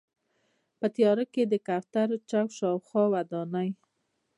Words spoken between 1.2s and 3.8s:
کې د کوترو چوک شاوخوا ودانۍ.